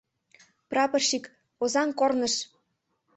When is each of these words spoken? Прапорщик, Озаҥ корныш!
Прапорщик, 0.69 1.23
Озаҥ 1.63 1.89
корныш! 1.99 2.33